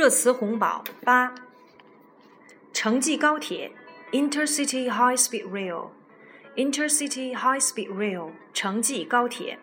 [0.00, 1.34] 热词红宝八。
[2.72, 3.72] 城际高铁
[4.12, 9.58] （Intercity High-Speed Rail），Intercity High-Speed Rail，城际高铁。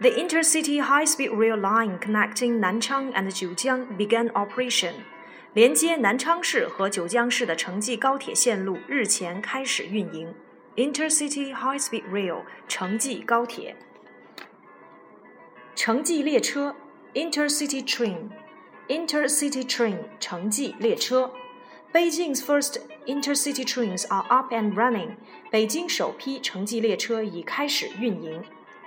[0.00, 4.92] The Intercity High-Speed Rail line connecting Nanchang and Jiujiang began operation.
[5.54, 10.32] 连接南昌市和九江市的城际高铁线路日前开始运营。
[10.76, 13.74] Intercity High-Speed Rail 城际高铁。
[15.74, 16.76] 城际列车
[17.14, 17.84] Intercity
[18.88, 21.30] Train，Intercity Train 城际列车。
[21.92, 25.16] Beijing's first intercity trains are up and running。
[25.50, 28.42] 北京首批城际列车已开始运营。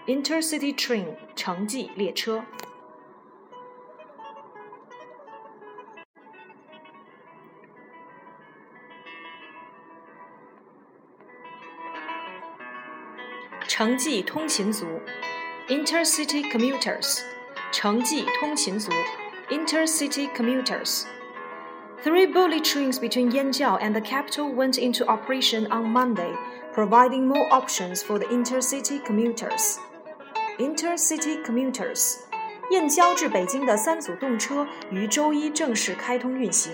[0.05, 2.43] Intercity Train 城际列车。
[13.67, 14.85] 城际通勤族，
[15.67, 17.21] intercity commuters，
[17.71, 18.91] 城际通勤族
[19.49, 26.33] ，intercity commuters。Three bullet trains between Yanjiao and the capital went into operation on Monday,
[26.73, 29.77] providing more options for the intercity commuters.
[30.57, 32.17] Intercity commuters，
[32.71, 36.73] 燕郊至北京的三组动车于周一正式开通运行，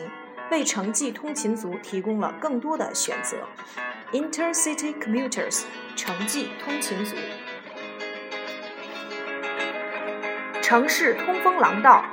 [0.50, 3.38] 为城际通勤族提供了更多的选择。
[4.14, 5.64] intercity commuters
[5.98, 7.16] 城际通勤族，
[10.62, 12.06] 城市通风廊道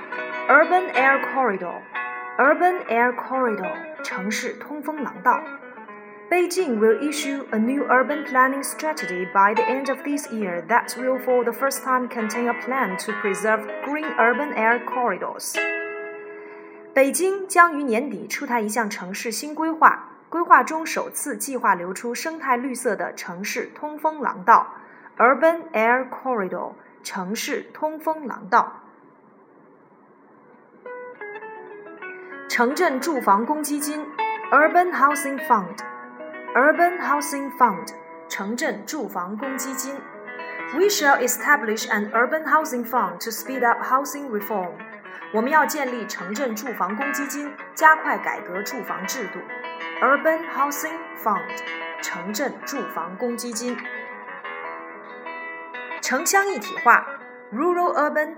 [0.48, 5.40] urban air corridor，urban air corridor 城市通风廊道。
[6.30, 11.18] Beijing will issue a new urban planning strategy by the end of this year that will
[11.18, 15.54] for the first time contain a plan to preserve green urban air corridors.
[16.94, 20.10] 北京将于年底出台一项城市新规划。
[20.28, 24.74] 规划中首次计划留出生态绿色的城市通风廊道
[25.16, 26.72] （Urban Air Corridor）。
[27.04, 28.80] 城市通风廊道。
[32.58, 34.06] 城镇住房公积金
[34.50, 37.94] （Urban Housing Fund）。Urban Housing Fund。
[38.26, 39.94] 城镇住房公积金。
[40.72, 44.72] We shall establish an urban housing fund to speed up housing reform。
[45.32, 49.38] 我们要建立城镇住房公积金，加快改革住房制度。
[50.00, 51.42] Urban Housing Fund，
[52.02, 53.76] 城镇住房公积金。
[56.00, 57.06] 城乡一体化，
[57.52, 58.34] Rural-Urban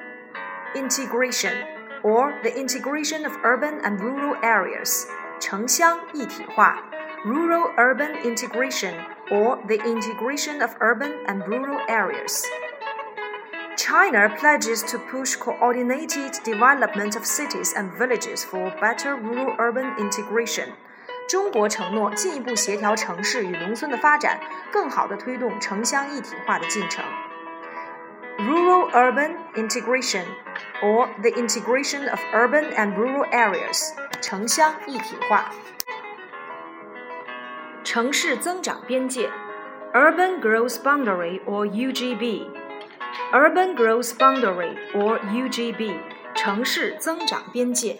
[2.01, 5.07] Integration，or the integration of urban and rural areas，
[5.41, 6.83] 城乡一体化，
[7.25, 17.73] Rural-Urban Integration，or the integration of urban and rural areas。China pledges to push coordinated development of cities
[17.75, 20.69] and villages for better rural-urban integration.
[21.29, 24.41] 中国承诺进一步协调城市与农村的发展，
[24.73, 27.05] 更好地推动城乡一体化的进程。
[28.41, 30.25] Rural-urban integration,
[30.83, 35.51] or the integration of urban and rural areas，城乡一体化。
[37.83, 39.31] 城市增长边界，
[39.95, 45.99] urban growth boundary or UGB。Urban growth boundary or UGB，
[46.35, 47.99] 城市增长边界。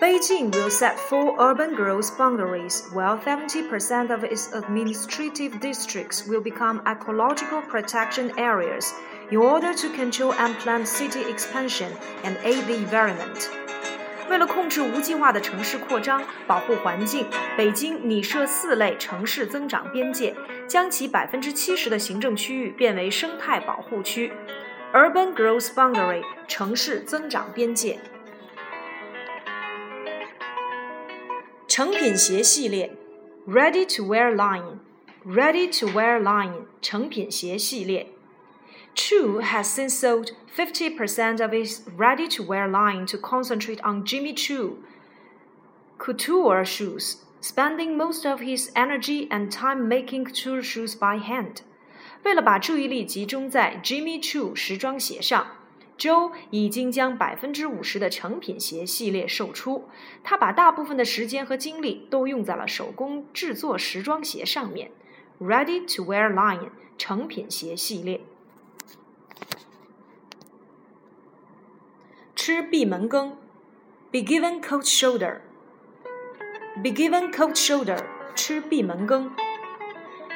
[0.00, 6.82] Beijing will set four urban growth boundaries, while 70% of its administrative districts will become
[6.86, 8.92] ecological protection areas
[9.30, 11.92] in order to control unplanned city expansion
[12.24, 13.48] and aid the environment.
[14.28, 17.26] 为了控制无计划的城市扩张，保护环境，
[17.56, 20.34] 北京拟设四类城市增长边界，
[20.66, 24.32] 将其百分之七十的行政区域变为生态保护区。
[24.92, 28.00] Urban Growth Boundary 城市增长边界。
[31.77, 32.91] 成品鞋系列
[33.47, 36.65] ，Ready to Wear line，Ready to Wear line.
[36.81, 38.07] 成品鞋系列。
[38.95, 44.77] Choo has since sold 50% of his ready to wear line to concentrate on Jimmy Choo.
[45.99, 51.57] Couture shoes, spending most of his energy and time making couture shoes by hand.
[52.23, 55.56] 为了把注意力集中在 Jimmy Choo 时装鞋上。
[55.96, 59.88] 周已经将百分之五十的成品鞋系列售出，
[60.24, 64.90] 他把大部分的时间和精力都用在了手工制作时装鞋上面。
[65.40, 68.20] Ready to wear line 成品鞋系列。
[72.34, 73.36] 吃闭门羹，
[74.10, 78.04] be given cold shoulder，be given cold shoulder
[78.34, 79.30] 吃闭门羹。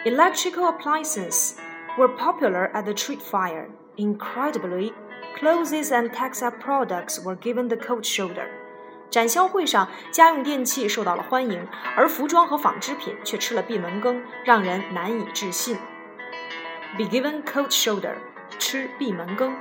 [0.04, 1.54] Electrical appliances
[1.98, 3.66] were popular at the street fire.
[3.96, 4.92] Incredibly.
[5.41, 8.45] Clothes and textile products were given the cold shoulder。
[9.09, 11.67] 展销会上，家用电器受到了欢迎，
[11.97, 15.79] 而服装和纺织品却吃了闭门羹，让人难以置信。
[16.95, 18.13] Be given cold shoulder，
[18.59, 19.55] 吃闭门羹。